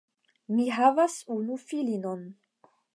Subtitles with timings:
[0.59, 2.29] Mi havas unu filinon.